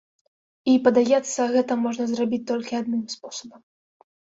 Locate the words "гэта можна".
1.57-2.03